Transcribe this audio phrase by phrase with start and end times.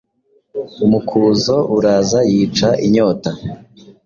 [0.85, 3.31] umukuzo uraza yica inyota